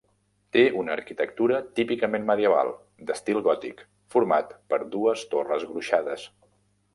[0.55, 2.71] Té una arquitectura típicament medieval,
[3.11, 3.85] d'estil gòtic,
[4.17, 6.27] format per dues torres gruixades.